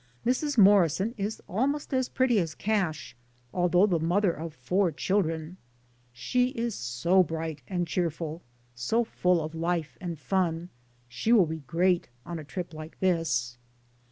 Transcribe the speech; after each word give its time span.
Mrs. 0.25 0.57
Morrison 0.57 1.13
is 1.15 1.43
almost 1.47 1.93
as 1.93 2.09
pretty 2.09 2.39
as 2.39 2.55
Cash, 2.55 3.15
although 3.53 3.85
the 3.85 3.99
mother 3.99 4.31
of 4.31 4.55
four 4.55 4.91
children; 4.91 5.57
she 6.11 6.47
is 6.57 6.73
so 6.73 7.21
bright 7.21 7.61
and 7.67 7.85
cheerful, 7.87 8.41
so 8.73 9.03
full 9.03 9.39
of 9.39 9.53
life 9.53 9.99
and 10.01 10.17
fun, 10.17 10.69
she 11.07 11.31
will 11.31 11.45
be 11.45 11.59
great 11.59 12.09
on 12.25 12.39
a 12.39 12.43
trip 12.43 12.73
lik*e 12.73 12.95
this. 12.99 13.59